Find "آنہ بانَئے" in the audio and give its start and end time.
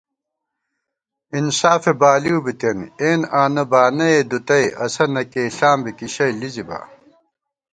3.41-4.19